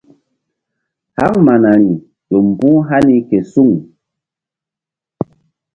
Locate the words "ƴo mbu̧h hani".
2.29-3.15